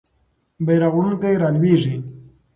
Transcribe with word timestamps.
بیرغ 0.65 0.93
وړونکی 0.95 1.35
رالویږي. 1.41 1.95